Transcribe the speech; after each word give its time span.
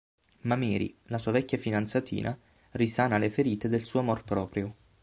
Ma 0.45 0.55
Mary, 0.55 0.97
la 1.09 1.19
sua 1.19 1.31
vecchia 1.33 1.59
fidanzatina, 1.59 2.35
risana 2.71 3.19
le 3.19 3.29
ferite 3.29 3.69
del 3.69 3.83
suo 3.83 3.99
amor 3.99 4.23
proprio. 4.23 4.75